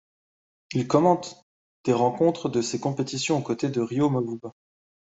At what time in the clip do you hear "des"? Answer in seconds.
1.85-1.93